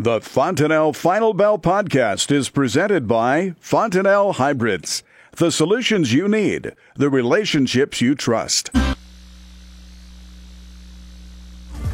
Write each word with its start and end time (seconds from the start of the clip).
The 0.00 0.20
Fontanelle 0.20 0.92
Final 0.92 1.34
Bell 1.34 1.58
podcast 1.58 2.30
is 2.30 2.50
presented 2.50 3.08
by 3.08 3.56
Fontanelle 3.58 4.34
Hybrids. 4.34 5.02
The 5.32 5.50
solutions 5.50 6.12
you 6.12 6.28
need, 6.28 6.76
the 6.94 7.10
relationships 7.10 8.00
you 8.00 8.14
trust. 8.14 8.70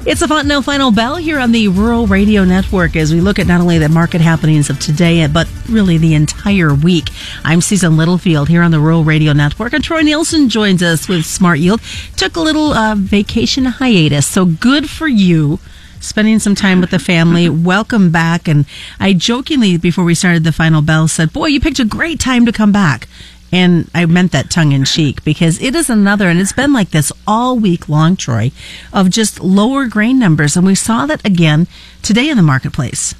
It's 0.05 0.21
the 0.21 0.29
Fontanelle 0.29 0.61
Final 0.61 0.91
Bell 0.91 1.17
here 1.17 1.39
on 1.39 1.53
the 1.53 1.69
Rural 1.69 2.07
Radio 2.07 2.45
Network 2.45 2.95
as 2.95 3.11
we 3.11 3.23
look 3.23 3.39
at 3.39 3.47
not 3.47 3.63
only 3.63 3.79
the 3.79 3.89
market 3.89 4.21
happenings 4.21 4.69
of 4.69 4.79
today, 4.79 5.27
but 5.27 5.49
really 5.71 5.97
the 5.97 6.13
entire 6.13 6.75
week. 6.75 7.09
I'm 7.43 7.63
Susan 7.63 7.97
Littlefield 7.97 8.51
here 8.51 8.61
on 8.61 8.71
the 8.71 8.81
Rural 8.81 9.05
Radio 9.05 9.33
Network, 9.33 9.73
and 9.73 9.83
Troy 9.83 10.03
Nielson 10.03 10.51
joins 10.51 10.83
us 10.83 11.09
with 11.09 11.25
Smart 11.25 11.59
Yield. 11.59 11.81
Took 12.19 12.37
a 12.37 12.41
little 12.41 12.75
uh, 12.75 12.97
vacation 12.97 13.65
hiatus, 13.65 14.27
so 14.27 14.45
good 14.45 14.91
for 14.91 15.09
you 15.09 15.59
spending 16.01 16.39
some 16.39 16.55
time 16.55 16.81
with 16.81 16.91
the 16.91 16.99
family. 16.99 17.49
Welcome 17.75 18.11
back. 18.11 18.49
And 18.49 18.67
I 19.01 19.13
jokingly, 19.13 19.77
before 19.77 20.05
we 20.05 20.15
started 20.15 20.45
the 20.45 20.53
final 20.53 20.83
bell, 20.83 21.09
said, 21.09 21.33
Boy, 21.33 21.47
you 21.47 21.61
picked 21.61 21.79
a 21.79 21.85
great 21.85 22.21
time 22.21 22.47
to 22.47 22.53
come 22.53 22.73
back. 22.73 23.09
And 23.53 23.89
I 23.95 24.05
meant 24.07 24.33
that 24.33 24.51
tongue 24.51 24.73
in 24.73 24.85
cheek 24.85 25.23
because 25.23 25.63
it 25.63 25.77
is 25.77 25.89
another, 25.89 26.29
and 26.29 26.41
it's 26.41 26.53
been 26.53 26.73
like 26.73 26.91
this 26.91 27.13
all 27.25 27.57
week 27.57 27.89
long, 27.89 28.17
Troy, 28.17 28.51
of 28.93 29.11
just 29.11 29.41
lower 29.41 29.87
grain 29.87 30.19
numbers. 30.19 30.57
And 30.57 30.67
we 30.67 30.75
saw 30.75 31.07
that 31.07 31.25
again 31.25 31.69
today 32.03 32.29
in 32.29 32.37
the 32.37 32.43
marketplace. 32.43 33.15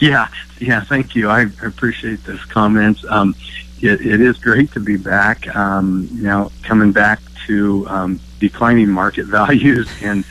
Yeah, 0.00 0.28
yeah, 0.58 0.80
thank 0.80 1.14
you. 1.14 1.28
I 1.28 1.42
appreciate 1.62 2.24
those 2.24 2.44
comments. 2.46 3.04
Um, 3.08 3.36
it, 3.80 4.00
it 4.00 4.20
is 4.20 4.38
great 4.38 4.72
to 4.72 4.80
be 4.80 4.96
back. 4.96 5.54
Um, 5.54 6.08
you 6.12 6.22
know, 6.22 6.50
coming 6.62 6.90
back 6.90 7.20
to 7.46 7.86
um, 7.88 8.20
declining 8.40 8.88
market 8.88 9.26
values 9.40 9.88
and 10.02 10.24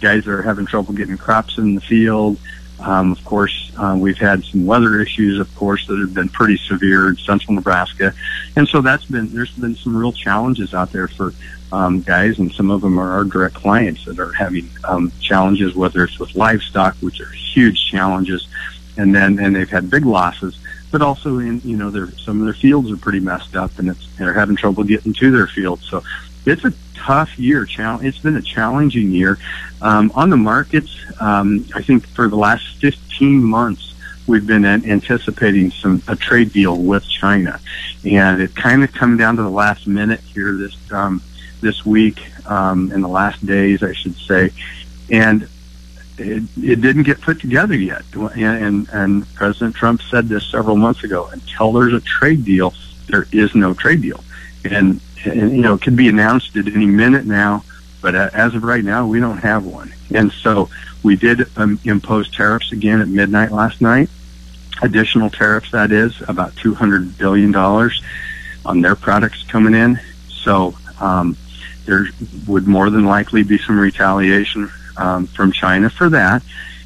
guys 0.00 0.26
are 0.26 0.42
having 0.42 0.66
trouble 0.66 0.94
getting 0.94 1.16
crops 1.16 1.58
in 1.58 1.74
the 1.74 1.80
field. 1.80 2.38
Um, 2.80 3.12
of 3.12 3.22
course, 3.24 3.70
uh, 3.76 3.96
we've 3.98 4.16
had 4.16 4.42
some 4.44 4.64
weather 4.64 5.00
issues, 5.00 5.38
of 5.38 5.54
course, 5.54 5.86
that 5.86 5.98
have 5.98 6.14
been 6.14 6.30
pretty 6.30 6.56
severe 6.56 7.08
in 7.10 7.16
central 7.16 7.54
Nebraska, 7.54 8.14
and 8.56 8.66
so 8.66 8.80
that's 8.80 9.04
been 9.04 9.34
there's 9.34 9.50
been 9.52 9.76
some 9.76 9.94
real 9.94 10.12
challenges 10.12 10.72
out 10.72 10.90
there 10.90 11.06
for 11.06 11.34
um, 11.72 12.00
guys, 12.00 12.38
and 12.38 12.50
some 12.52 12.70
of 12.70 12.80
them 12.80 12.98
are 12.98 13.12
our 13.12 13.24
direct 13.24 13.54
clients 13.54 14.04
that 14.06 14.18
are 14.18 14.32
having 14.32 14.68
um, 14.84 15.12
challenges, 15.20 15.74
whether 15.74 16.02
it's 16.04 16.18
with 16.18 16.34
livestock, 16.34 16.96
which 16.96 17.20
are 17.20 17.30
huge 17.30 17.90
challenges, 17.90 18.48
and 18.96 19.14
then 19.14 19.38
and 19.38 19.54
they've 19.54 19.70
had 19.70 19.90
big 19.90 20.06
losses, 20.06 20.58
but 20.90 21.02
also 21.02 21.38
in 21.38 21.60
you 21.62 21.76
know 21.76 21.90
their 21.90 22.10
some 22.12 22.40
of 22.40 22.46
their 22.46 22.54
fields 22.54 22.90
are 22.90 22.96
pretty 22.96 23.20
messed 23.20 23.56
up, 23.56 23.78
and 23.78 23.90
it's 23.90 24.06
they're 24.16 24.32
having 24.32 24.56
trouble 24.56 24.84
getting 24.84 25.12
to 25.12 25.30
their 25.30 25.46
fields. 25.46 25.86
So 25.88 26.02
it's 26.46 26.64
a 26.64 26.72
tough 26.94 27.38
year. 27.38 27.66
It's 27.68 28.18
been 28.18 28.36
a 28.36 28.42
challenging 28.42 29.10
year. 29.10 29.38
Um, 29.82 30.12
on 30.14 30.30
the 30.30 30.36
markets, 30.36 30.96
um, 31.20 31.66
I 31.74 31.82
think 31.82 32.06
for 32.06 32.28
the 32.28 32.36
last 32.36 32.76
15 32.80 33.42
months, 33.42 33.94
we've 34.26 34.46
been 34.46 34.64
anticipating 34.64 35.70
some 35.70 36.02
a 36.06 36.14
trade 36.16 36.52
deal 36.52 36.76
with 36.76 37.04
China, 37.04 37.60
and 38.04 38.40
it 38.40 38.54
kind 38.54 38.84
of 38.84 38.92
come 38.92 39.16
down 39.16 39.36
to 39.36 39.42
the 39.42 39.50
last 39.50 39.86
minute 39.86 40.20
here 40.20 40.56
this 40.56 40.76
um, 40.92 41.22
this 41.60 41.84
week, 41.84 42.20
um, 42.46 42.92
in 42.92 43.00
the 43.00 43.08
last 43.08 43.44
days, 43.44 43.82
I 43.82 43.92
should 43.92 44.16
say, 44.16 44.50
and 45.10 45.48
it, 46.18 46.42
it 46.62 46.80
didn't 46.80 47.02
get 47.04 47.20
put 47.20 47.40
together 47.40 47.74
yet. 47.74 48.02
And, 48.14 48.36
and 48.36 48.88
and 48.92 49.34
President 49.34 49.74
Trump 49.74 50.02
said 50.02 50.28
this 50.28 50.46
several 50.46 50.76
months 50.76 51.02
ago. 51.02 51.28
Until 51.32 51.72
there's 51.72 51.94
a 51.94 52.00
trade 52.00 52.44
deal, 52.44 52.74
there 53.08 53.26
is 53.32 53.54
no 53.54 53.74
trade 53.74 54.02
deal, 54.02 54.22
and 54.64 54.74
and, 54.74 55.00
you 55.24 55.62
know, 55.62 55.74
it 55.74 55.82
could 55.82 55.96
be 55.96 56.08
announced 56.08 56.56
at 56.56 56.66
any 56.66 56.86
minute 56.86 57.26
now, 57.26 57.64
but 58.00 58.14
uh, 58.14 58.30
as 58.32 58.54
of 58.54 58.64
right 58.64 58.84
now, 58.84 59.06
we 59.06 59.20
don't 59.20 59.38
have 59.38 59.64
one. 59.64 59.92
And 60.14 60.32
so 60.32 60.68
we 61.02 61.16
did 61.16 61.46
um, 61.56 61.78
impose 61.84 62.30
tariffs 62.30 62.72
again 62.72 63.00
at 63.00 63.08
midnight 63.08 63.50
last 63.50 63.80
night. 63.80 64.08
Additional 64.82 65.30
tariffs, 65.30 65.70
that 65.72 65.92
is, 65.92 66.20
about 66.26 66.52
$200 66.52 67.18
billion 67.18 67.54
on 67.54 68.80
their 68.80 68.96
products 68.96 69.42
coming 69.44 69.74
in. 69.74 70.00
So 70.28 70.74
um, 71.00 71.36
there 71.84 72.06
would 72.46 72.66
more 72.66 72.88
than 72.90 73.04
likely 73.04 73.42
be 73.42 73.58
some 73.58 73.78
retaliation 73.78 74.70
um, 74.96 75.26
from 75.26 75.52
China 75.52 75.90
for 75.90 76.08
that. 76.10 76.42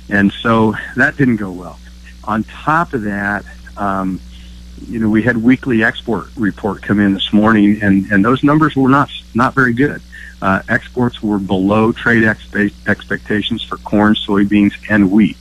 And 0.09 0.32
so 0.32 0.75
that 0.97 1.16
didn't 1.16 1.36
go 1.36 1.50
well. 1.50 1.78
On 2.25 2.42
top 2.44 2.94
of 2.94 3.03
that, 3.03 3.44
um, 3.76 4.20
you 4.88 4.98
know, 4.98 5.08
we 5.08 5.22
had 5.22 5.36
weekly 5.36 5.82
export 5.84 6.28
report 6.36 6.82
come 6.82 7.00
in 7.00 7.14
this 7.14 7.32
morning, 7.32 7.82
and, 7.82 8.10
and 8.10 8.24
those 8.24 8.42
numbers 8.42 8.76
were 8.76 8.88
not 8.88 9.10
not 9.34 9.54
very 9.54 9.72
good. 9.72 10.02
Uh, 10.42 10.62
exports 10.68 11.22
were 11.22 11.38
below 11.38 11.92
trade 11.92 12.22
expe- 12.22 12.72
expectations 12.86 13.62
for 13.62 13.78
corn, 13.78 14.14
soybeans, 14.14 14.74
and 14.90 15.10
wheat. 15.10 15.36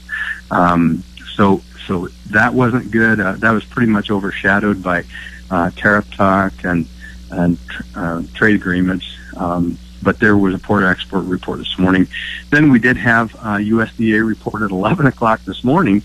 Um, 0.50 1.02
so 1.34 1.62
so 1.86 2.08
that 2.30 2.54
wasn't 2.54 2.90
good. 2.90 3.20
Uh, 3.20 3.32
that 3.34 3.50
was 3.50 3.64
pretty 3.64 3.90
much 3.90 4.10
overshadowed 4.10 4.82
by 4.82 5.04
uh, 5.50 5.70
tariff 5.70 6.10
talk 6.14 6.52
and 6.64 6.86
and 7.30 7.58
uh, 7.94 8.22
trade 8.34 8.54
agreements. 8.54 9.06
Um, 9.36 9.78
but 10.02 10.20
there 10.20 10.36
was 10.36 10.54
a 10.54 10.58
port 10.58 10.84
export 10.84 11.24
report 11.24 11.58
this 11.58 11.78
morning. 11.78 12.06
Then 12.50 12.70
we 12.70 12.78
did 12.78 12.96
have 12.96 13.34
uh, 13.36 13.56
USDA 13.56 14.26
report 14.26 14.62
at 14.62 14.70
11 14.70 15.06
o'clock 15.06 15.40
this 15.44 15.64
morning, 15.64 16.02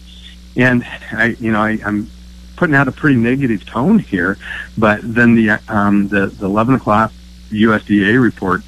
and 0.56 0.84
I, 1.12 1.36
you 1.40 1.52
know, 1.52 1.62
I, 1.62 1.80
I'm 1.86 2.10
putting 2.60 2.76
out 2.76 2.90
a 2.90 2.92
pretty 2.92 3.16
negative 3.16 3.66
tone 3.66 3.98
here. 3.98 4.38
But 4.78 5.00
then 5.02 5.34
the 5.34 5.52
um, 5.70 6.10
the, 6.10 6.28
the 6.28 6.46
11 6.46 6.76
o'clock 6.76 7.14
USDA 7.52 8.22
report 8.22 8.62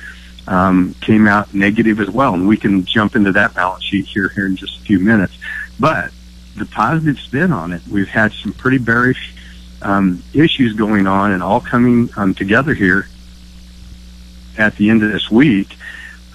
um, 0.47 0.96
came 1.02 1.28
out 1.28 1.53
negative 1.53 2.00
as 2.00 2.09
well, 2.09 2.34
and 2.34 2.47
we 2.47 2.56
can 2.56 2.85
jump 2.85 3.18
into 3.18 3.34
that 3.34 3.53
balance 3.53 3.84
sheet 3.84 4.06
here 4.06 4.29
here 4.29 4.47
in 4.47 4.56
just 4.56 4.78
a 4.78 4.81
few 4.81 4.97
minutes. 4.97 5.38
But 5.78 6.12
the 6.56 6.66
positive 6.66 7.19
spin 7.19 7.52
on 7.52 7.74
it, 7.74 7.81
we've 7.91 8.07
had 8.07 8.31
some 8.31 8.53
pretty 8.53 8.78
bearish 8.78 9.34
um, 9.81 10.23
issues 10.34 10.73
going 10.73 11.06
on, 11.06 11.34
and 11.34 11.44
all 11.44 11.59
coming 11.59 12.09
um, 12.16 12.34
together 12.34 12.73
here 12.73 13.09
at 14.58 14.78
the 14.78 14.90
end 14.90 15.03
of 15.03 15.12
this 15.12 15.29
week. 15.29 15.75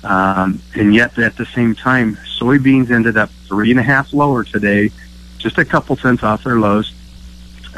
Um, 0.05 0.61
and 0.75 0.95
yet, 0.95 1.19
at 1.19 1.39
the 1.39 1.47
same 1.47 1.75
time, 1.75 2.19
soybeans 2.39 2.91
ended 2.91 3.17
up 3.17 3.31
three 3.49 3.71
and 3.71 3.81
a 3.81 3.83
half 3.83 4.13
lower 4.13 4.45
today, 4.45 4.91
just 5.39 5.57
a 5.57 5.65
couple 5.65 5.97
cents 5.97 6.23
off 6.23 6.45
their 6.45 6.61
lows 6.61 6.93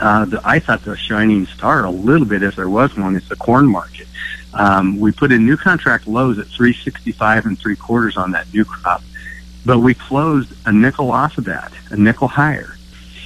uh, 0.01 0.25
the, 0.25 0.41
I 0.45 0.59
thought 0.59 0.85
the 0.85 0.97
shining 0.97 1.47
star 1.47 1.85
a 1.85 1.91
little 1.91 2.27
bit, 2.27 2.43
if 2.43 2.57
there 2.57 2.69
was 2.69 2.97
one, 2.97 3.17
is 3.17 3.29
the 3.29 3.37
corn 3.37 3.67
market. 3.67 4.07
Um, 4.55 4.99
we 4.99 5.13
put 5.13 5.31
in 5.33 5.45
new 5.47 5.57
contract 5.57 6.07
lows 6.07 6.39
at 6.39 6.47
365 6.47 7.47
and 7.47 7.59
three 7.59 7.77
quarters 7.77 8.17
on 8.17 8.33
that 8.33 8.53
new 8.53 8.65
crop, 8.65 9.03
but 9.65 9.79
we 9.79 9.95
closed 9.95 10.53
a 10.67 10.73
nickel 10.73 11.11
off 11.11 11.39
of 11.39 11.45
that, 11.45 11.73
a 11.91 11.97
nickel 11.97 12.29
higher. 12.29 12.77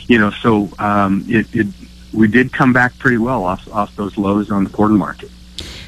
You 0.09 0.19
know, 0.19 0.31
so 0.31 0.69
um, 0.79 1.25
it, 1.29 1.47
it 1.55 1.69
we 2.13 2.29
did 2.29 2.53
come 2.53 2.73
back 2.73 2.99
pretty 2.99 3.19
well 3.19 3.45
off 3.45 3.67
off 3.73 3.95
those 3.97 4.19
lows 4.19 4.51
on 4.51 4.65
the 4.65 4.71
corn 4.71 4.97
market. 4.97 5.31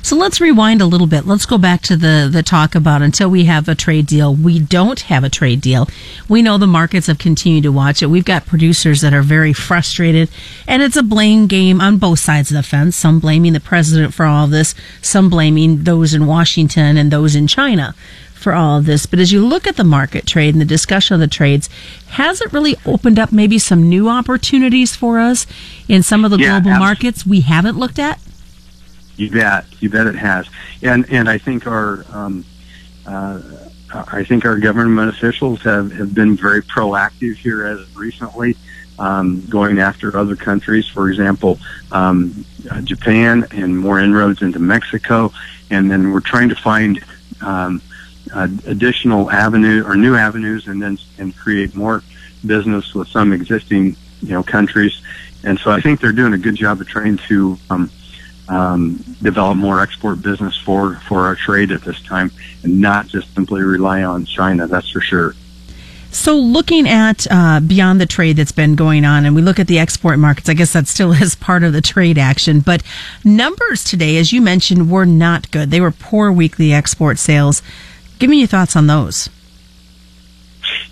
So 0.04 0.16
let's 0.16 0.38
rewind 0.38 0.82
a 0.82 0.87
little 0.87 1.06
bit. 1.06 1.26
Let's 1.26 1.47
go 1.47 1.56
back 1.56 1.81
to 1.84 1.97
the, 1.97 2.28
the 2.31 2.42
talk 2.42 2.75
about 2.75 3.00
until 3.00 3.31
we 3.31 3.47
have 3.47 3.66
a 3.70 3.75
trade 3.75 4.06
deal. 4.06 4.34
We 4.34 4.59
don't 4.59 5.00
have 5.00 5.25
a 5.25 5.31
trade 5.31 5.62
deal. 5.62 5.88
We 6.28 6.42
know 6.42 6.59
the 6.59 6.66
markets 6.66 7.06
have 7.06 7.16
continued 7.16 7.62
to 7.62 7.72
watch 7.72 8.03
it. 8.03 8.09
We've 8.09 8.22
got 8.22 8.44
producers 8.44 9.00
that 9.00 9.14
are 9.14 9.22
very 9.22 9.54
frustrated, 9.54 10.28
and 10.69 10.82
it's 10.82 10.98
a 10.98 11.03
blame 11.03 11.47
game 11.47 11.81
on 11.81 11.97
both 11.97 12.19
sides 12.19 12.50
of 12.50 12.56
the 12.56 12.62
fence. 12.62 12.97
Some 12.97 13.19
blaming 13.19 13.54
the 13.54 13.60
president 13.60 14.12
for 14.12 14.26
all 14.26 14.47
this, 14.47 14.75
some 15.00 15.31
blaming 15.31 15.84
those 15.84 16.12
in 16.12 16.26
Washington 16.26 16.98
and 16.98 17.10
those 17.10 17.34
in 17.34 17.47
China 17.47 17.94
for 18.34 18.53
all 18.53 18.76
of 18.76 18.84
this. 18.84 19.06
But 19.06 19.20
as 19.20 19.32
you 19.32 19.43
look 19.43 19.66
at 19.66 19.76
the 19.76 19.84
market 19.84 20.26
trade 20.26 20.54
and 20.54 20.60
the 20.60 20.66
discussion 20.66 21.14
of 21.14 21.20
the 21.20 21.28
trades, 21.28 21.70
has 22.09 22.43
it 22.43 22.53
really 22.53 22.76
opened 22.84 23.19
up 23.19 23.32
maybe 23.32 23.59
some 23.59 23.88
new 23.88 24.10
opportunities 24.10 24.94
for 24.94 25.19
us 25.19 25.47
in 25.88 26.03
some 26.03 26.26
of 26.26 26.31
the 26.31 26.37
yeah, 26.37 26.60
global 26.60 26.72
absolutely. 26.72 26.78
markets 26.78 27.26
we 27.26 27.41
haven't 27.41 27.78
looked 27.78 27.98
at? 27.98 28.20
You 29.16 29.30
bet, 29.30 29.66
you 29.80 29.91
bet 29.91 30.06
it 30.06 30.16
has, 30.16 30.48
and 30.82 31.08
and 31.10 31.28
I 31.28 31.38
think 31.38 31.66
our 31.66 32.04
um, 32.12 32.44
uh, 33.06 33.41
I 33.92 34.25
think 34.25 34.44
our 34.44 34.58
government 34.58 35.08
officials 35.08 35.62
have 35.62 35.92
have 35.92 36.14
been 36.14 36.36
very 36.36 36.62
proactive 36.62 37.36
here 37.36 37.64
as 37.64 37.94
recently, 37.94 38.56
um, 38.99 39.44
going 39.49 39.78
after 39.78 40.16
other 40.16 40.37
countries. 40.37 40.88
For 40.88 41.08
example, 41.11 41.58
um, 41.93 42.44
Japan 42.82 43.46
and 43.52 43.78
more 43.78 44.00
inroads 44.00 44.43
into 44.43 44.58
Mexico, 44.58 45.32
and 45.70 45.90
then 45.90 46.11
we're 46.11 46.20
trying 46.20 46.49
to 46.49 46.56
find 46.56 47.05
um, 47.40 47.81
uh, 48.32 48.49
additional 48.66 49.31
avenue 49.31 49.84
or 49.87 49.94
new 49.94 50.16
avenues, 50.16 50.66
and 50.66 50.82
then 50.82 50.99
and 51.19 51.37
create 51.37 51.76
more 51.76 52.02
business 52.44 52.94
with 52.94 53.08
some 53.08 53.32
existing 53.32 53.96
you 54.22 54.31
know 54.31 54.43
countries. 54.43 55.00
And 55.44 55.58
so 55.58 55.70
I 55.70 55.81
think 55.81 56.00
they're 56.00 56.12
doing 56.12 56.32
a 56.32 56.38
good 56.38 56.56
job 56.56 56.81
of 56.81 56.88
trying 56.88 57.19
to 57.28 57.58
um, 57.70 57.90
um, 58.49 58.96
develop 59.23 59.56
more 59.56 59.81
export 59.81 60.23
business 60.23 60.56
for, 60.56 60.96
for 61.08 61.23
our 61.23 61.35
trade 61.35 61.70
at 61.73 61.82
this 61.82 62.00
time 62.02 62.31
and 62.62 62.81
not 62.81 63.06
just 63.06 63.32
simply 63.35 63.62
rely 63.62 64.02
on 64.02 64.25
China, 64.25 64.67
that's 64.67 64.91
for 64.91 65.00
sure. 65.00 65.35
So, 66.14 66.37
looking 66.37 66.88
at 66.88 67.26
uh, 67.29 67.58
beyond 67.58 68.00
the 68.00 68.06
trade 68.06 68.37
that's 68.37 68.52
been 68.52 68.76
going 68.76 69.05
on, 69.05 69.26
and 69.26 69.35
we 69.35 69.43
look 69.43 69.58
at 69.58 69.67
the 69.67 69.81
export 69.81 70.17
markets, 70.20 70.49
I 70.49 70.55
guess 70.55 70.73
that 70.73 70.87
still 70.87 71.12
is 71.23 71.35
part 71.35 71.64
of 71.64 71.73
the 71.73 71.81
trade 71.81 72.19
action. 72.19 72.61
But 72.61 72.85
numbers 73.25 73.82
today, 73.82 74.17
as 74.19 74.32
you 74.32 74.41
mentioned, 74.41 74.90
were 74.90 75.06
not 75.06 75.50
good. 75.50 75.73
They 75.73 75.81
were 75.81 75.90
poor 75.90 76.31
weekly 76.31 76.73
export 76.73 77.19
sales. 77.19 77.62
Give 78.20 78.31
me 78.31 78.38
your 78.38 78.47
thoughts 78.47 78.76
on 78.76 78.87
those. 78.87 79.29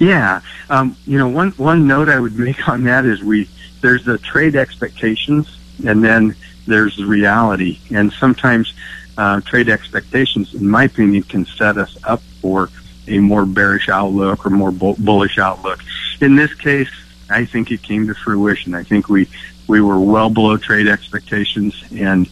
Yeah, 0.00 0.40
um, 0.68 0.96
you 1.06 1.18
know, 1.18 1.28
one 1.28 1.52
one 1.52 1.86
note 1.86 2.08
I 2.08 2.18
would 2.18 2.36
make 2.38 2.68
on 2.68 2.82
that 2.84 3.04
is 3.04 3.22
we 3.22 3.48
there's 3.80 4.04
the 4.04 4.18
trade 4.18 4.56
expectations, 4.56 5.56
and 5.86 6.02
then 6.02 6.34
there's 6.66 6.96
the 6.96 7.06
reality, 7.06 7.78
and 7.90 8.12
sometimes 8.12 8.74
uh, 9.18 9.40
trade 9.40 9.68
expectations, 9.68 10.54
in 10.54 10.68
my 10.68 10.84
opinion, 10.84 11.22
can 11.22 11.44
set 11.44 11.76
us 11.76 11.96
up 12.04 12.22
for 12.40 12.70
a 13.08 13.18
more 13.18 13.44
bearish 13.44 13.88
outlook 13.88 14.46
or 14.46 14.50
more 14.50 14.70
bull- 14.70 14.96
bullish 14.98 15.38
outlook. 15.38 15.80
In 16.20 16.36
this 16.36 16.54
case, 16.54 16.88
I 17.28 17.44
think 17.44 17.70
it 17.70 17.82
came 17.82 18.06
to 18.06 18.14
fruition. 18.14 18.74
I 18.74 18.84
think 18.84 19.08
we 19.08 19.28
we 19.68 19.80
were 19.80 20.00
well 20.00 20.28
below 20.28 20.56
trade 20.56 20.88
expectations, 20.88 21.82
and 21.92 22.28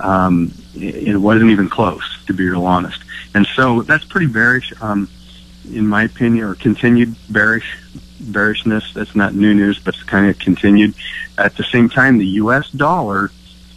um, 0.00 0.52
it 0.74 1.16
wasn't 1.16 1.50
even 1.50 1.68
close, 1.68 2.04
to 2.26 2.34
be 2.34 2.48
real 2.48 2.66
honest. 2.66 3.02
And 3.34 3.46
so 3.54 3.82
that's 3.82 4.04
pretty 4.04 4.26
bearish, 4.26 4.72
um, 4.80 5.08
in 5.72 5.86
my 5.86 6.04
opinion, 6.04 6.44
or 6.44 6.54
continued 6.54 7.16
bearish 7.30 7.78
bearishness. 8.20 8.92
That's 8.94 9.14
not 9.14 9.34
new 9.34 9.54
news, 9.54 9.78
but 9.78 9.94
it's 9.94 10.04
kind 10.04 10.28
of 10.28 10.38
continued. 10.38 10.94
At 11.36 11.56
the 11.56 11.64
same 11.64 11.88
time, 11.88 12.18
the 12.18 12.26
U.S. 12.26 12.70
dollar, 12.70 13.30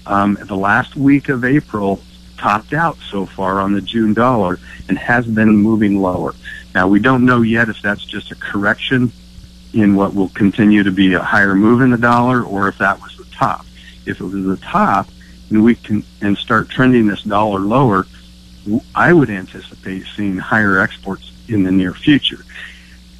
um, 0.07 0.37
the 0.41 0.55
last 0.55 0.95
week 0.95 1.29
of 1.29 1.45
April, 1.45 2.01
topped 2.37 2.73
out 2.73 2.97
so 3.09 3.25
far 3.25 3.59
on 3.59 3.73
the 3.73 3.81
June 3.81 4.13
dollar 4.13 4.59
and 4.87 4.97
has 4.97 5.25
been 5.25 5.49
moving 5.49 5.99
lower. 5.99 6.33
Now, 6.73 6.87
we 6.87 6.99
don't 6.99 7.25
know 7.25 7.41
yet 7.41 7.69
if 7.69 7.81
that's 7.81 8.05
just 8.05 8.31
a 8.31 8.35
correction 8.35 9.11
in 9.73 9.95
what 9.95 10.13
will 10.13 10.29
continue 10.29 10.83
to 10.83 10.91
be 10.91 11.13
a 11.13 11.19
higher 11.19 11.55
move 11.55 11.81
in 11.81 11.91
the 11.91 11.97
dollar 11.97 12.43
or 12.43 12.67
if 12.67 12.77
that 12.77 13.01
was 13.01 13.17
the 13.17 13.25
top. 13.25 13.65
If 14.05 14.21
it 14.21 14.23
was 14.23 14.45
the 14.45 14.57
top 14.57 15.09
and 15.49 15.63
we 15.63 15.75
can 15.75 16.03
and 16.21 16.37
start 16.37 16.69
trending 16.69 17.07
this 17.07 17.23
dollar 17.23 17.59
lower, 17.59 18.05
I 18.95 19.13
would 19.13 19.29
anticipate 19.29 20.05
seeing 20.15 20.37
higher 20.37 20.79
exports 20.79 21.31
in 21.47 21.63
the 21.63 21.71
near 21.71 21.93
future. 21.93 22.43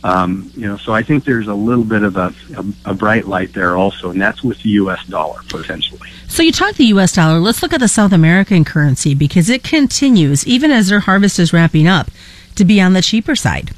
Um, 0.08 0.50
you 0.56 0.66
know, 0.66 0.78
so 0.78 0.94
I 0.94 1.04
think 1.04 1.26
there's 1.26 1.50
a 1.50 1.54
little 1.54 1.84
bit 1.84 2.02
of 2.02 2.16
a, 2.16 2.34
a, 2.56 2.92
a, 2.92 2.94
bright 2.94 3.28
light 3.28 3.52
there 3.52 3.76
also, 3.76 4.10
and 4.10 4.22
that's 4.22 4.42
with 4.42 4.58
the 4.64 4.70
U.S. 4.70 5.06
dollar 5.06 5.42
potentially. 5.50 6.10
So 6.30 6.42
you 6.44 6.54
talk 6.54 6.76
the 6.76 6.86
U.S. 6.86 7.12
dollar. 7.12 7.40
Let's 7.40 7.62
look 7.62 7.74
at 7.74 7.82
the 7.82 7.90
South 7.90 8.14
American 8.14 8.64
currency 8.64 9.14
because 9.14 9.50
it 9.50 9.66
continues, 9.66 10.48
even 10.48 10.72
as 10.72 10.88
their 10.88 11.02
harvest 11.02 11.40
is 11.40 11.52
wrapping 11.52 11.90
up, 11.90 12.10
to 12.56 12.64
be 12.64 12.80
on 12.80 12.94
the 12.94 13.02
cheaper 13.02 13.36
side. 13.36 13.72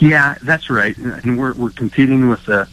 Yeah, 0.00 0.34
that's 0.42 0.68
right, 0.70 0.96
and 0.96 1.38
we're 1.38 1.54
we're 1.54 1.70
competing 1.70 2.28
with 2.28 2.44
the 2.46 2.68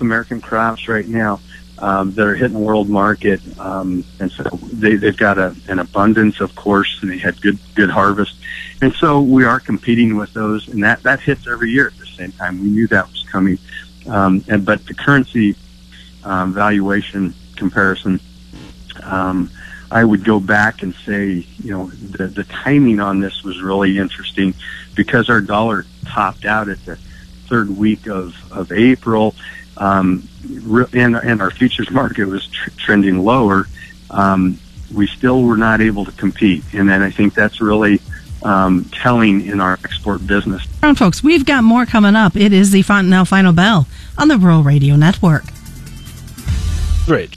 American 0.00 0.40
crops 0.40 0.88
right 0.88 1.06
now 1.06 1.38
um, 1.82 2.12
that 2.12 2.26
are 2.26 2.36
hitting 2.36 2.58
world 2.58 2.88
market, 2.88 3.40
um, 3.58 4.04
and 4.20 4.30
so 4.30 4.44
they, 4.72 4.94
they've 4.94 5.16
got 5.16 5.36
a, 5.36 5.54
an 5.68 5.80
abundance, 5.80 6.40
of 6.40 6.54
course, 6.54 6.98
and 7.02 7.10
they 7.10 7.18
had 7.18 7.40
good 7.42 7.58
good 7.74 7.90
harvest, 7.90 8.36
and 8.80 8.94
so 8.94 9.20
we 9.20 9.44
are 9.44 9.60
competing 9.60 10.16
with 10.16 10.32
those, 10.32 10.68
and 10.68 10.82
that 10.84 11.02
that 11.02 11.20
hits 11.20 11.46
every 11.46 11.70
year 11.70 11.88
at 11.88 11.98
the 11.98 12.06
same 12.06 12.32
time. 12.32 12.62
We 12.62 12.68
knew 12.68 12.86
that 12.86 13.10
was 13.10 13.26
coming, 13.30 13.58
um, 14.06 14.44
and 14.48 14.64
but 14.64 14.86
the 14.86 14.94
currency 14.94 15.56
um, 16.24 16.54
valuation 16.54 17.34
comparison. 17.56 18.20
Um, 19.02 19.50
I 19.90 20.04
would 20.04 20.24
go 20.24 20.40
back 20.40 20.82
and 20.82 20.94
say, 20.94 21.46
you 21.62 21.70
know, 21.70 21.88
the, 21.88 22.26
the 22.26 22.44
timing 22.44 22.98
on 22.98 23.20
this 23.20 23.42
was 23.42 23.60
really 23.60 23.98
interesting 23.98 24.54
because 24.94 25.28
our 25.28 25.42
dollar 25.42 25.84
topped 26.06 26.46
out 26.46 26.70
at 26.70 26.82
the 26.86 26.96
third 27.46 27.68
week 27.76 28.06
of, 28.06 28.34
of 28.50 28.72
April, 28.72 29.34
um, 29.82 30.28
and, 30.92 31.16
and 31.16 31.42
our 31.42 31.50
futures 31.50 31.90
market 31.90 32.26
was 32.26 32.46
tr- 32.46 32.70
trending 32.76 33.18
lower. 33.24 33.66
Um, 34.10 34.58
we 34.94 35.08
still 35.08 35.42
were 35.42 35.56
not 35.56 35.80
able 35.80 36.04
to 36.04 36.12
compete, 36.12 36.62
and 36.72 36.88
then 36.88 37.02
I 37.02 37.10
think 37.10 37.34
that's 37.34 37.60
really 37.60 38.00
um, 38.44 38.88
telling 38.92 39.46
in 39.46 39.60
our 39.60 39.72
export 39.84 40.24
business. 40.24 40.62
All 40.82 40.90
right, 40.90 40.98
folks, 40.98 41.22
we've 41.22 41.44
got 41.44 41.64
more 41.64 41.84
coming 41.84 42.14
up. 42.14 42.36
It 42.36 42.52
is 42.52 42.70
the 42.70 42.82
Fontanelle 42.82 43.24
Final 43.24 43.52
Bell 43.52 43.88
on 44.16 44.28
the 44.28 44.38
Rural 44.38 44.62
Radio 44.62 44.94
Network. 44.94 45.44
Great. 47.06 47.36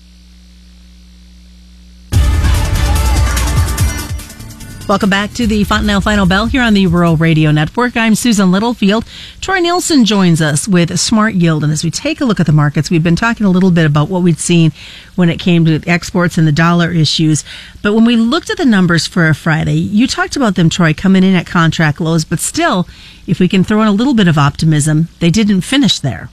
Welcome 4.88 5.10
back 5.10 5.34
to 5.34 5.48
the 5.48 5.64
Fontanelle 5.64 6.00
Final 6.00 6.28
Bell 6.28 6.46
here 6.46 6.62
on 6.62 6.76
the 6.76 6.86
Rural 6.86 7.18
Radio 7.18 7.50
Network. 7.50 7.98
I'm 7.98 8.14
Susan 8.14 8.52
Littlefield. 8.52 9.04
Troy 9.42 9.58
Nielson 9.58 10.06
joins 10.06 10.44
us 10.44 10.68
with 10.68 11.00
Smart 11.00 11.34
Yield. 11.34 11.64
And 11.64 11.74
as 11.74 11.84
we 11.84 11.90
take 11.90 12.22
a 12.22 12.26
look 12.26 12.40
at 12.40 12.46
the 12.46 12.52
markets, 12.52 12.92
we've 12.92 13.02
been 13.02 13.16
talking 13.16 13.48
a 13.48 13.50
little 13.50 13.72
bit 13.72 13.88
about 13.88 14.10
what 14.10 14.22
we'd 14.22 14.38
seen 14.38 14.72
when 15.16 15.28
it 15.28 15.40
came 15.40 15.66
to 15.66 15.82
exports 15.88 16.38
and 16.38 16.48
the 16.48 16.52
dollar 16.52 16.92
issues. 16.92 17.44
But 17.82 17.96
when 17.96 18.06
we 18.06 18.16
looked 18.16 18.52
at 18.52 18.58
the 18.58 18.66
numbers 18.66 19.08
for 19.08 19.28
a 19.28 19.34
Friday, 19.34 19.74
you 19.74 20.06
talked 20.06 20.36
about 20.36 20.54
them, 20.54 20.70
Troy, 20.70 20.94
coming 20.94 21.24
in 21.24 21.34
at 21.34 21.48
contract 21.48 22.00
lows. 22.00 22.24
But 22.24 22.40
still, 22.40 22.88
if 23.26 23.40
we 23.40 23.48
can 23.48 23.64
throw 23.64 23.82
in 23.82 23.88
a 23.88 23.92
little 23.92 24.14
bit 24.14 24.28
of 24.28 24.38
optimism, 24.38 25.08
they 25.20 25.32
didn't 25.32 25.62
finish 25.62 25.98
there. 25.98 26.30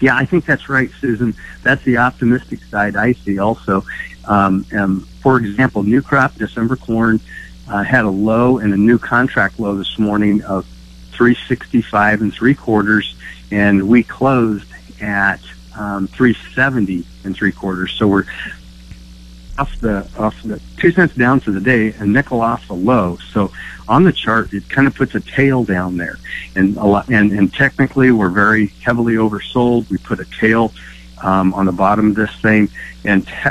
Yeah, 0.00 0.16
I 0.16 0.24
think 0.24 0.46
that's 0.46 0.68
right, 0.68 0.90
Susan. 1.00 1.32
That's 1.62 1.84
the 1.84 1.98
optimistic 1.98 2.60
side 2.64 2.96
I 2.96 3.12
see 3.12 3.38
also. 3.38 3.84
Um, 4.26 4.64
um, 4.76 5.00
for 5.20 5.38
example, 5.38 5.82
new 5.82 6.02
crop 6.02 6.34
December 6.36 6.76
corn 6.76 7.20
uh, 7.68 7.82
had 7.82 8.04
a 8.04 8.10
low 8.10 8.58
and 8.58 8.72
a 8.72 8.76
new 8.76 8.98
contract 8.98 9.58
low 9.58 9.76
this 9.76 9.98
morning 9.98 10.42
of 10.42 10.66
365 11.12 12.22
and 12.22 12.32
three 12.32 12.54
quarters, 12.54 13.14
and 13.50 13.88
we 13.88 14.02
closed 14.02 14.66
at 15.00 15.40
um, 15.76 16.06
370 16.08 17.04
and 17.24 17.36
three 17.36 17.52
quarters. 17.52 17.92
So 17.92 18.08
we're 18.08 18.24
off 19.58 19.78
the 19.80 20.08
off 20.18 20.34
the 20.42 20.60
two 20.78 20.90
cents 20.92 21.14
down 21.14 21.40
for 21.40 21.50
the 21.50 21.60
day, 21.60 21.92
a 21.92 22.06
nickel 22.06 22.40
off 22.40 22.66
the 22.68 22.74
low. 22.74 23.18
So 23.32 23.52
on 23.88 24.04
the 24.04 24.12
chart, 24.12 24.52
it 24.52 24.68
kind 24.68 24.86
of 24.86 24.94
puts 24.94 25.14
a 25.14 25.20
tail 25.20 25.64
down 25.64 25.96
there, 25.96 26.18
and 26.56 26.76
a 26.76 26.84
lot, 26.84 27.08
and, 27.08 27.32
and 27.32 27.52
technically 27.52 28.10
we're 28.10 28.30
very 28.30 28.68
heavily 28.84 29.14
oversold. 29.14 29.90
We 29.90 29.98
put 29.98 30.20
a 30.20 30.24
tail 30.24 30.72
um, 31.22 31.52
on 31.54 31.66
the 31.66 31.72
bottom 31.72 32.10
of 32.10 32.14
this 32.14 32.34
thing, 32.40 32.70
and 33.04 33.26
te- 33.26 33.50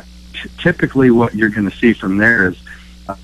typically 0.58 1.12
what 1.12 1.36
you're 1.36 1.50
going 1.50 1.70
to 1.70 1.76
see 1.78 1.94
from 1.94 2.18
there 2.18 2.50
is, 2.50 2.58
uh, 3.08 3.16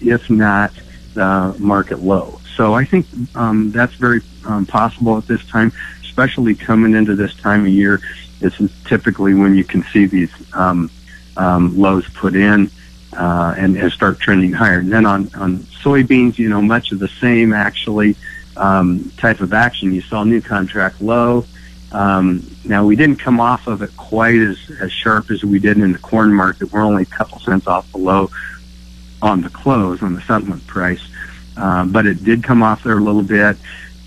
if 0.00 0.28
not 0.30 0.72
the 1.14 1.54
market 1.58 2.00
low. 2.00 2.40
So 2.56 2.74
I 2.74 2.84
think 2.84 3.06
um, 3.34 3.70
that's 3.70 3.94
very 3.94 4.20
um, 4.46 4.66
possible 4.66 5.18
at 5.18 5.26
this 5.26 5.44
time, 5.46 5.72
especially 6.02 6.54
coming 6.54 6.94
into 6.94 7.14
this 7.14 7.34
time 7.34 7.62
of 7.62 7.68
year. 7.68 8.00
This 8.40 8.60
is 8.60 8.70
typically 8.84 9.34
when 9.34 9.54
you 9.54 9.64
can 9.64 9.82
see 9.84 10.06
these 10.06 10.32
um, 10.52 10.90
um, 11.36 11.78
lows 11.78 12.08
put 12.10 12.34
in 12.34 12.70
uh, 13.16 13.54
and, 13.56 13.76
and 13.76 13.92
start 13.92 14.18
trending 14.18 14.52
higher. 14.52 14.80
And 14.80 14.92
then 14.92 15.06
on, 15.06 15.30
on 15.34 15.58
soybeans, 15.82 16.38
you 16.38 16.48
know, 16.48 16.60
much 16.60 16.92
of 16.92 16.98
the 16.98 17.08
same 17.08 17.52
actually 17.52 18.16
um, 18.56 19.10
type 19.16 19.40
of 19.40 19.52
action. 19.52 19.92
You 19.92 20.02
saw 20.02 20.24
new 20.24 20.40
contract 20.40 21.00
low. 21.00 21.46
Um, 21.92 22.50
now 22.64 22.86
we 22.86 22.96
didn't 22.96 23.16
come 23.16 23.38
off 23.38 23.66
of 23.66 23.82
it 23.82 23.94
quite 23.96 24.36
as, 24.36 24.58
as 24.80 24.90
sharp 24.90 25.30
as 25.30 25.44
we 25.44 25.58
did 25.58 25.78
in 25.78 25.92
the 25.92 25.98
corn 25.98 26.32
market. 26.32 26.72
We're 26.72 26.82
only 26.82 27.02
a 27.02 27.06
couple 27.06 27.38
cents 27.40 27.66
off 27.66 27.90
below 27.92 28.30
on 29.20 29.42
the 29.42 29.50
close 29.50 30.02
on 30.02 30.14
the 30.14 30.20
settlement 30.22 30.66
price, 30.66 31.02
uh, 31.56 31.84
but 31.84 32.06
it 32.06 32.24
did 32.24 32.42
come 32.42 32.62
off 32.62 32.82
there 32.82 32.98
a 32.98 33.00
little 33.00 33.22
bit. 33.22 33.56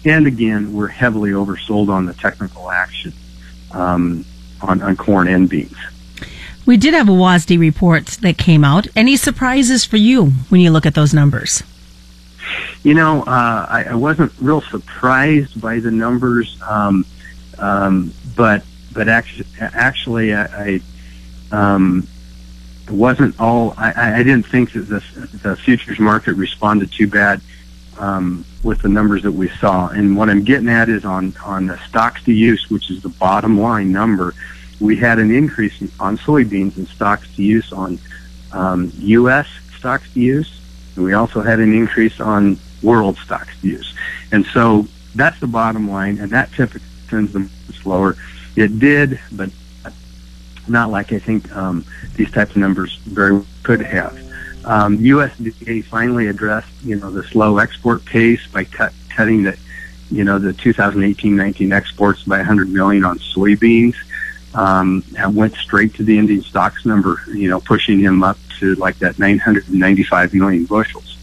And 0.03 0.27
again, 0.27 0.73
we're 0.73 0.87
heavily 0.87 1.31
oversold 1.31 1.89
on 1.89 2.05
the 2.05 2.13
technical 2.13 2.69
action 2.69 3.13
um, 3.71 4.25
on, 4.61 4.81
on 4.81 4.97
corn 4.97 5.27
and 5.27 5.47
beans. 5.47 5.77
We 6.65 6.77
did 6.77 6.95
have 6.95 7.07
a 7.07 7.11
WASDE 7.11 7.59
report 7.59 8.07
that 8.21 8.37
came 8.39 8.63
out. 8.63 8.87
Any 8.95 9.17
surprises 9.17 9.85
for 9.85 9.97
you 9.97 10.27
when 10.49 10.61
you 10.61 10.71
look 10.71 10.87
at 10.87 10.95
those 10.95 11.13
numbers? 11.13 11.61
You 12.83 12.95
know, 12.95 13.21
uh, 13.21 13.65
I, 13.69 13.85
I 13.89 13.95
wasn't 13.95 14.31
real 14.39 14.61
surprised 14.61 15.61
by 15.61 15.79
the 15.79 15.91
numbers. 15.91 16.59
Um, 16.67 17.05
um, 17.57 18.13
but 18.35 18.63
but 18.93 19.09
actually, 19.09 19.45
actually, 19.59 20.33
I, 20.33 20.45
I 20.45 20.81
um, 21.51 22.07
wasn't 22.89 23.39
all. 23.39 23.73
I, 23.77 24.19
I 24.19 24.23
didn't 24.23 24.47
think 24.47 24.71
that 24.73 24.87
the, 24.87 24.99
the 25.43 25.55
futures 25.55 25.99
market 25.99 26.33
responded 26.33 26.91
too 26.91 27.07
bad 27.07 27.41
um, 27.99 28.45
with 28.63 28.81
the 28.81 28.89
numbers 28.89 29.23
that 29.23 29.31
we 29.31 29.49
saw. 29.49 29.89
And 29.89 30.15
what 30.17 30.29
I'm 30.29 30.43
getting 30.43 30.69
at 30.69 30.89
is 30.89 31.05
on 31.05 31.35
on 31.43 31.67
the 31.67 31.77
stocks 31.87 32.23
to 32.23 32.33
use, 32.33 32.69
which 32.69 32.89
is 32.89 33.03
the 33.03 33.09
bottom 33.09 33.59
line 33.59 33.91
number. 33.91 34.33
We 34.79 34.97
had 34.97 35.19
an 35.19 35.31
increase 35.33 35.81
on 35.99 36.17
soybeans 36.17 36.77
and 36.77 36.87
stocks 36.87 37.33
to 37.35 37.43
use 37.43 37.71
on 37.71 37.99
um, 38.51 38.91
U.S. 38.97 39.47
stocks 39.77 40.11
to 40.13 40.19
use, 40.19 40.59
and 40.95 41.05
we 41.05 41.13
also 41.13 41.41
had 41.41 41.59
an 41.59 41.73
increase 41.73 42.19
on 42.19 42.57
world 42.81 43.17
stocks 43.17 43.59
to 43.61 43.67
use. 43.67 43.93
And 44.31 44.45
so 44.47 44.87
that's 45.15 45.39
the 45.39 45.47
bottom 45.47 45.89
line, 45.89 46.19
and 46.19 46.29
that 46.31 46.51
typically 46.53 46.87
tends 47.07 47.33
them 47.33 47.49
slower. 47.81 48.15
It 48.55 48.79
did, 48.79 49.19
but 49.31 49.49
not 50.67 50.89
like 50.89 51.13
I 51.13 51.19
think 51.19 51.53
um, 51.55 51.85
these 52.15 52.31
types 52.31 52.51
of 52.51 52.57
numbers 52.57 52.97
very 53.05 53.41
could 53.63 53.81
have. 53.81 54.17
Um, 54.65 54.97
USDA 54.97 55.85
finally 55.85 56.27
addressed, 56.27 56.71
you 56.83 56.95
know, 56.95 57.11
the 57.11 57.23
slow 57.23 57.59
export 57.59 58.03
pace 58.03 58.45
by 58.47 58.63
cut, 58.63 58.93
cutting 59.09 59.43
the, 59.43 59.57
you 60.09 60.23
know, 60.23 60.39
the 60.39 60.53
2018-19 60.53 61.71
exports 61.71 62.23
by 62.23 62.37
100 62.37 62.69
million 62.69 63.05
on 63.05 63.19
soybeans. 63.19 63.95
Um, 64.55 65.03
and 65.17 65.35
went 65.35 65.53
straight 65.55 65.93
to 65.95 66.03
the 66.03 66.17
ending 66.17 66.41
stocks 66.41 66.85
number, 66.85 67.21
you 67.27 67.49
know, 67.49 67.59
pushing 67.59 67.99
him 67.99 68.23
up 68.23 68.37
to 68.59 68.73
like 68.75 68.97
that 68.99 69.19
995 69.19 70.33
million 70.33 70.63
bushels. 70.63 71.17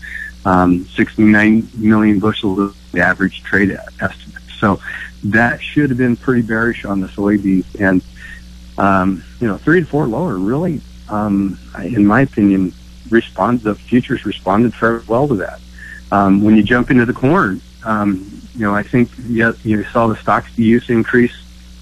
Um, 0.45 0.85
69 0.89 1.67
million 1.77 2.19
bushels 2.19 2.59
is 2.59 2.77
the 2.93 3.01
average 3.01 3.43
trade 3.43 3.77
estimate. 4.03 4.32
So 4.63 4.81
that 5.25 5.61
should 5.61 5.91
have 5.91 5.99
been 5.99 6.17
pretty 6.17 6.43
bearish 6.43 6.85
on 6.85 7.01
the 7.01 7.09
soybeans. 7.09 7.67
And, 7.81 8.01
um, 8.79 9.25
you 9.41 9.49
know, 9.49 9.59
three 9.59 9.81
to 9.81 9.87
four 9.87 10.07
lower 10.07 10.37
really, 10.37 10.81
um, 11.09 11.59
in 11.83 12.07
my 12.07 12.21
opinion, 12.21 12.73
respond, 13.11 13.63
the 13.63 13.75
futures 13.75 14.25
responded 14.25 14.73
very 14.77 15.03
well 15.09 15.27
to 15.27 15.35
that. 15.35 15.61
Um, 16.13 16.45
when 16.45 16.57
you 16.57 16.63
jump 16.63 16.93
into 16.93 17.05
the 17.05 17.13
corn, 17.13 17.61
um, 17.85 18.41
you 18.55 18.61
know, 18.61 18.73
I 18.73 18.85
think 18.85 19.11
you, 19.27 19.53
you 19.65 19.83
saw 19.85 20.07
the 20.07 20.17
stocks 20.17 20.55
to 20.55 20.63
use 20.63 20.89
increase 20.91 21.35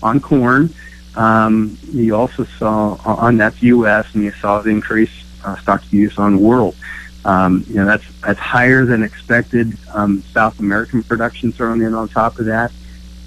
on 0.02 0.18
corn. 0.18 0.72
Um, 1.16 1.76
you 1.92 2.16
also 2.16 2.44
saw 2.44 2.94
on 3.04 3.36
that's 3.36 3.62
U.S. 3.62 4.06
and 4.14 4.24
you 4.24 4.30
saw 4.32 4.62
the 4.62 4.70
increase 4.70 5.12
uh, 5.44 5.56
stocks 5.56 5.86
to 5.90 5.96
use 5.96 6.16
on 6.16 6.40
world. 6.40 6.76
Um, 7.24 7.64
you 7.68 7.74
know, 7.74 7.84
that's 7.84 8.04
that's 8.20 8.38
higher 8.38 8.84
than 8.84 9.02
expected. 9.02 9.76
Um, 9.92 10.22
South 10.32 10.58
American 10.58 11.02
production 11.02 11.52
thrown 11.52 11.82
in 11.82 11.94
on 11.94 12.08
top 12.08 12.38
of 12.38 12.46
that. 12.46 12.72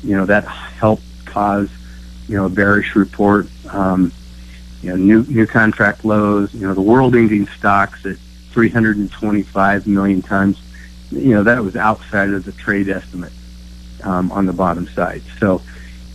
You 0.03 0.17
know, 0.17 0.25
that 0.25 0.45
helped 0.45 1.03
cause 1.25 1.69
you 2.27 2.35
know 2.37 2.45
a 2.45 2.49
bearish 2.49 2.95
report. 2.95 3.47
Um, 3.69 4.11
you 4.81 4.89
know, 4.89 4.95
new 4.95 5.23
new 5.23 5.45
contract 5.45 6.03
lows. 6.03 6.53
You 6.53 6.67
know, 6.67 6.73
the 6.73 6.81
world 6.81 7.15
ending 7.15 7.47
stocks 7.47 8.05
at 8.05 8.17
325 8.51 9.87
million 9.87 10.21
tons. 10.21 10.61
You 11.11 11.35
know, 11.35 11.43
that 11.43 11.63
was 11.63 11.75
outside 11.75 12.29
of 12.29 12.45
the 12.45 12.51
trade 12.51 12.89
estimate 12.89 13.31
um, 14.03 14.31
on 14.31 14.45
the 14.45 14.53
bottom 14.53 14.87
side. 14.87 15.21
So, 15.39 15.61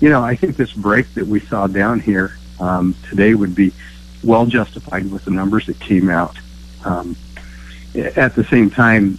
you 0.00 0.08
know, 0.08 0.23
I 0.23 0.35
think 0.35 0.56
this 0.56 0.73
break 0.73 1.12
that 1.14 1.26
we 1.26 1.40
saw 1.40 1.66
down 1.66 2.00
here 2.00 2.37
um, 2.61 2.94
today 3.08 3.35
would 3.35 3.54
be 3.54 3.73
well 4.25 4.47
justified 4.47 5.11
with 5.11 5.25
the 5.25 5.30
numbers 5.30 5.66
that 5.66 5.78
came 5.78 6.11
out. 6.11 6.37
Um, 6.85 7.16
at 7.95 8.35
the 8.35 8.45
same 8.45 8.71
time, 8.71 9.18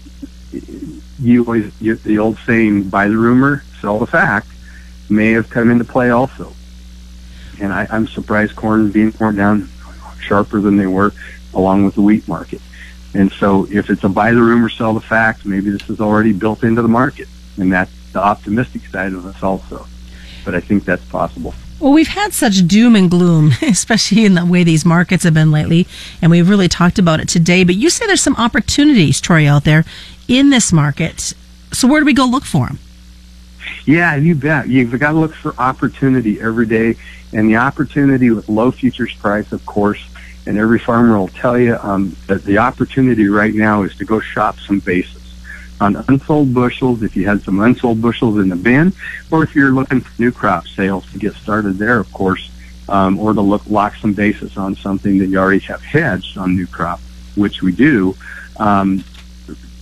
you 1.20 1.44
always 1.44 1.72
you, 1.82 1.96
the 1.96 2.20
old 2.20 2.38
saying, 2.46 2.90
"Buy 2.90 3.08
the 3.08 3.18
rumor, 3.18 3.64
sell 3.82 4.00
the 4.00 4.08
fact," 4.08 4.48
may 5.10 5.32
have 5.32 5.50
come 5.50 5.70
into 5.70 5.84
play 5.84 6.10
also. 6.10 6.54
And 7.60 7.74
I, 7.74 7.88
I'm 7.90 8.08
surprised 8.08 8.56
corn 8.56 8.92
being 8.92 9.12
torn 9.12 9.36
down 9.36 9.70
sharper 10.22 10.62
than 10.62 10.78
they 10.78 10.88
were, 10.88 11.12
along 11.54 11.86
with 11.86 11.96
the 11.96 12.02
wheat 12.02 12.28
market. 12.28 12.62
And 13.14 13.32
so, 13.32 13.68
if 13.72 13.90
it's 13.90 14.04
a 14.04 14.10
buy 14.10 14.32
the 14.32 14.42
rumor, 14.42 14.70
sell 14.70 14.94
the 14.94 15.02
fact, 15.02 15.46
maybe 15.46 15.72
this 15.72 15.90
is 15.90 16.00
already 16.00 16.32
built 16.32 16.64
into 16.64 16.82
the 16.82 16.88
market, 16.88 17.28
and 17.58 17.74
that's 17.74 17.92
the 18.14 18.20
optimistic 18.20 18.86
side 18.86 19.14
of 19.14 19.26
us 19.26 19.42
also. 19.42 19.88
But 20.46 20.56
I 20.56 20.62
think 20.62 20.86
that's 20.86 21.04
possible. 21.06 21.54
Well, 21.80 21.94
we've 21.94 22.10
had 22.10 22.34
such 22.34 22.68
doom 22.68 22.96
and 22.96 23.10
gloom, 23.10 23.54
especially 23.62 24.26
in 24.26 24.34
the 24.34 24.46
way 24.46 24.64
these 24.64 24.86
markets 24.86 25.24
have 25.24 25.34
been 25.34 25.52
lately, 25.52 25.88
and 26.22 26.30
we've 26.30 26.50
really 26.50 26.68
talked 26.68 27.00
about 27.00 27.22
it 27.22 27.30
today. 27.30 27.64
But 27.64 27.76
you 27.76 27.90
say 27.90 28.06
there's 28.06 28.22
some 28.22 28.36
opportunities, 28.36 29.22
Troy, 29.22 29.48
out 29.48 29.64
there 29.64 29.86
in 30.28 30.50
this 30.50 30.74
market. 30.74 31.34
So 31.72 31.88
where 31.88 32.02
do 32.02 32.06
we 32.06 32.14
go 32.14 32.26
look 32.26 32.44
for 32.44 32.68
them? 32.68 32.80
Yeah, 33.86 34.16
you 34.16 34.36
bet. 34.36 34.68
You've 34.68 34.98
got 35.00 35.14
to 35.14 35.18
look 35.18 35.34
for 35.34 35.54
opportunity 35.58 36.42
every 36.42 36.66
day, 36.66 36.96
and 37.32 37.50
the 37.50 37.56
opportunity 37.56 38.30
with 38.30 38.50
low 38.50 38.72
futures 38.72 39.14
price, 39.14 39.52
of 39.54 39.66
course. 39.66 40.04
And 40.46 40.58
every 40.58 40.80
farmer 40.80 41.18
will 41.18 41.28
tell 41.28 41.58
you 41.58 41.78
um, 41.82 42.16
that 42.28 42.44
the 42.44 42.58
opportunity 42.58 43.28
right 43.28 43.54
now 43.54 43.84
is 43.84 43.96
to 43.98 44.06
go 44.06 44.20
shop 44.20 44.58
some 44.60 44.80
basis 44.80 45.19
on 45.82 45.96
unsold 46.08 46.54
bushels 46.54 47.04
if 47.04 47.16
you 47.16 47.26
had 47.26 47.42
some 47.42 47.60
unsold 47.60 48.02
bushels 48.02 48.38
in 48.38 48.50
the 48.50 48.56
bin, 48.56 48.94
or 49.32 49.44
if 49.44 49.56
you're 49.56 49.72
looking 49.72 50.02
for 50.02 50.22
new 50.22 50.32
crop 50.32 50.68
sales 50.68 51.10
to 51.12 51.20
get 51.20 51.34
started 51.36 51.78
there, 51.78 52.00
of 52.00 52.12
course, 52.12 52.52
um, 52.90 53.20
or 53.20 53.34
to 53.34 53.42
look 53.42 53.66
lock 53.68 53.96
some 53.96 54.14
basis 54.14 54.58
on 54.58 54.76
something 54.76 55.18
that 55.20 55.28
you 55.28 55.38
already 55.38 55.60
have 55.60 55.82
hedged 55.82 56.38
on 56.38 56.56
new 56.56 56.68
crop, 56.68 57.00
which 57.36 57.62
we 57.62 57.72
do. 57.72 58.16
Um, 58.58 59.04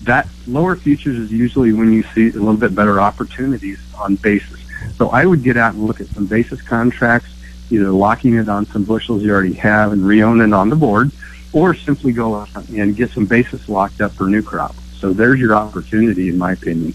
that 0.04 0.28
lower 0.46 0.76
futures 0.76 1.18
is 1.18 1.32
usually 1.32 1.74
when 1.74 1.92
you 1.92 2.04
see 2.16 2.30
a 2.30 2.34
little 2.34 2.56
bit 2.56 2.76
better 2.76 3.00
opportunities 3.00 3.80
on 3.96 4.16
basis. 4.16 4.60
So 4.96 5.10
I 5.10 5.26
would 5.26 5.44
get 5.44 5.58
out 5.58 5.74
and 5.74 5.86
look 5.86 6.00
at 6.00 6.08
some 6.08 6.28
basis 6.28 6.62
contracts, 6.62 7.30
either 7.70 7.90
locking 7.90 8.36
it 8.36 8.48
on 8.48 8.66
some 8.68 8.84
bushels 8.84 9.24
you 9.24 9.32
already 9.32 9.54
have 9.54 9.92
and 9.92 10.06
re-own 10.06 10.42
it 10.42 10.54
on 10.54 10.70
the 10.70 10.76
board, 10.76 11.12
or 11.52 11.74
simply 11.74 12.12
go 12.12 12.36
out 12.36 12.50
and 12.70 12.96
get 12.96 13.12
some 13.12 13.26
basis 13.26 13.68
locked 13.68 14.00
up 14.00 14.12
for 14.14 14.28
new 14.28 14.42
crop. 14.42 14.76
So 15.00 15.14
there's 15.14 15.40
your 15.40 15.56
opportunity, 15.56 16.30
in 16.30 16.38
my 16.38 16.54
opinion. 16.54 16.94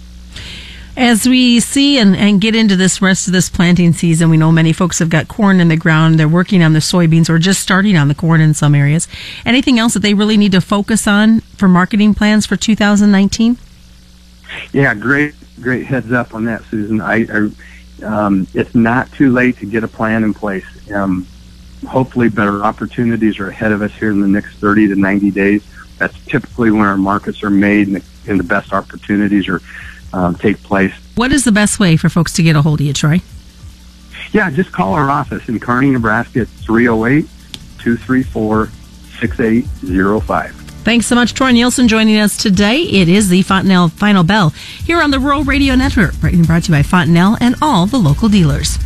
As 0.94 1.26
we 1.26 1.58
see 1.60 1.98
and, 1.98 2.14
and 2.14 2.40
get 2.40 2.54
into 2.54 2.76
this 2.76 3.00
rest 3.00 3.26
of 3.26 3.32
this 3.32 3.48
planting 3.48 3.94
season, 3.94 4.28
we 4.28 4.36
know 4.36 4.52
many 4.52 4.74
folks 4.74 4.98
have 4.98 5.08
got 5.08 5.26
corn 5.26 5.58
in 5.58 5.68
the 5.68 5.76
ground. 5.76 6.18
They're 6.18 6.28
working 6.28 6.62
on 6.62 6.74
the 6.74 6.80
soybeans 6.80 7.30
or 7.30 7.38
just 7.38 7.62
starting 7.62 7.96
on 7.96 8.08
the 8.08 8.14
corn 8.14 8.42
in 8.42 8.52
some 8.52 8.74
areas. 8.74 9.08
Anything 9.46 9.78
else 9.78 9.94
that 9.94 10.00
they 10.00 10.12
really 10.12 10.36
need 10.36 10.52
to 10.52 10.60
focus 10.60 11.06
on 11.06 11.40
for 11.40 11.66
marketing 11.66 12.14
plans 12.14 12.44
for 12.44 12.56
2019? 12.56 13.56
Yeah, 14.72 14.94
great, 14.94 15.34
great 15.62 15.86
heads 15.86 16.12
up 16.12 16.34
on 16.34 16.44
that, 16.44 16.62
Susan. 16.64 17.00
I, 17.00 17.26
I 17.32 17.50
um, 18.04 18.46
it's 18.52 18.74
not 18.74 19.10
too 19.12 19.32
late 19.32 19.56
to 19.58 19.66
get 19.66 19.84
a 19.84 19.88
plan 19.88 20.24
in 20.24 20.34
place. 20.34 20.66
Um, 20.92 21.26
hopefully, 21.88 22.28
better 22.28 22.62
opportunities 22.62 23.38
are 23.38 23.48
ahead 23.48 23.72
of 23.72 23.80
us 23.80 23.92
here 23.92 24.10
in 24.10 24.20
the 24.20 24.28
next 24.28 24.56
30 24.56 24.88
to 24.88 24.96
90 24.96 25.30
days 25.30 25.64
that's 26.02 26.26
typically 26.26 26.72
when 26.72 26.80
our 26.80 26.96
markets 26.96 27.44
are 27.44 27.50
made 27.50 27.86
and 27.86 27.96
the, 27.96 28.04
and 28.28 28.40
the 28.40 28.44
best 28.44 28.72
opportunities 28.72 29.48
are 29.48 29.60
um, 30.12 30.34
take 30.34 30.60
place. 30.64 30.92
What 31.14 31.32
is 31.32 31.44
the 31.44 31.52
best 31.52 31.78
way 31.78 31.96
for 31.96 32.08
folks 32.08 32.32
to 32.34 32.42
get 32.42 32.56
a 32.56 32.62
hold 32.62 32.80
of 32.80 32.86
you, 32.86 32.92
Troy? 32.92 33.20
Yeah, 34.32 34.50
just 34.50 34.72
call 34.72 34.94
our 34.94 35.08
office 35.08 35.48
in 35.48 35.60
Kearney, 35.60 35.90
Nebraska 35.90 36.40
at 36.40 36.48
308 36.48 37.28
234 37.78 38.68
6805. 39.20 40.56
Thanks 40.82 41.06
so 41.06 41.14
much, 41.14 41.34
Troy 41.34 41.52
Nielson, 41.52 41.86
joining 41.86 42.18
us 42.18 42.36
today. 42.36 42.82
It 42.82 43.08
is 43.08 43.28
the 43.28 43.42
Fontanelle 43.42 43.88
Final 43.88 44.24
Bell 44.24 44.50
here 44.84 45.00
on 45.00 45.12
the 45.12 45.20
Rural 45.20 45.44
Radio 45.44 45.76
Network, 45.76 46.18
brought 46.18 46.32
to 46.32 46.68
you 46.68 46.74
by 46.74 46.82
Fontanelle 46.82 47.36
and 47.40 47.54
all 47.62 47.86
the 47.86 47.98
local 47.98 48.28
dealers. 48.28 48.76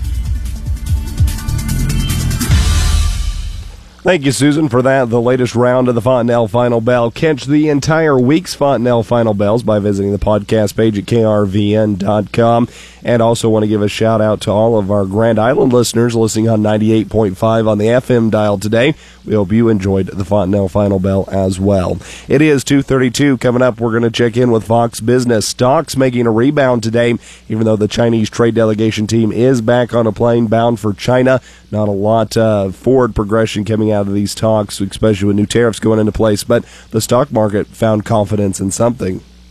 Thank 4.06 4.24
you, 4.24 4.30
Susan, 4.30 4.68
for 4.68 4.82
that. 4.82 5.10
The 5.10 5.20
latest 5.20 5.56
round 5.56 5.88
of 5.88 5.96
the 5.96 6.00
Fontanelle 6.00 6.46
Final 6.46 6.80
Bell. 6.80 7.10
Catch 7.10 7.46
the 7.46 7.68
entire 7.68 8.16
week's 8.16 8.54
Fontanelle 8.54 9.02
Final 9.02 9.34
Bells 9.34 9.64
by 9.64 9.80
visiting 9.80 10.12
the 10.12 10.18
podcast 10.18 10.76
page 10.76 10.96
at 10.96 11.06
krvn.com. 11.06 12.68
And 13.06 13.22
also 13.22 13.48
want 13.48 13.62
to 13.62 13.68
give 13.68 13.82
a 13.82 13.88
shout 13.88 14.20
out 14.20 14.40
to 14.42 14.50
all 14.50 14.76
of 14.76 14.90
our 14.90 15.06
Grand 15.06 15.38
Island 15.38 15.72
listeners 15.72 16.16
listening 16.16 16.48
on 16.48 16.60
98.5 16.60 17.68
on 17.68 17.78
the 17.78 17.86
FM 17.86 18.32
dial 18.32 18.58
today. 18.58 18.96
We 19.24 19.34
hope 19.34 19.52
you 19.52 19.68
enjoyed 19.68 20.08
the 20.08 20.24
Fontanelle 20.24 20.68
Final 20.68 20.98
Bell 20.98 21.24
as 21.30 21.60
well. 21.60 21.98
It 22.26 22.42
is 22.42 22.64
232. 22.64 23.38
Coming 23.38 23.62
up, 23.62 23.80
we're 23.80 23.92
going 23.92 24.02
to 24.02 24.10
check 24.10 24.36
in 24.36 24.50
with 24.50 24.66
Fox 24.66 24.98
Business. 24.98 25.46
Stocks 25.46 25.96
making 25.96 26.26
a 26.26 26.32
rebound 26.32 26.82
today, 26.82 27.14
even 27.48 27.64
though 27.64 27.76
the 27.76 27.86
Chinese 27.86 28.28
trade 28.28 28.56
delegation 28.56 29.06
team 29.06 29.30
is 29.30 29.60
back 29.60 29.94
on 29.94 30.08
a 30.08 30.12
plane 30.12 30.48
bound 30.48 30.80
for 30.80 30.92
China. 30.92 31.40
Not 31.70 31.86
a 31.86 31.92
lot 31.92 32.36
uh, 32.36 32.70
forward 32.72 33.14
progression 33.14 33.64
coming 33.64 33.92
out 33.92 34.08
of 34.08 34.14
these 34.14 34.34
talks, 34.34 34.80
especially 34.80 35.28
with 35.28 35.36
new 35.36 35.46
tariffs 35.46 35.78
going 35.78 36.00
into 36.00 36.10
place. 36.10 36.42
But 36.42 36.64
the 36.90 37.00
stock 37.00 37.30
market 37.30 37.68
found 37.68 38.04
confidence 38.04 38.58
in 38.58 38.72
something. 38.72 39.20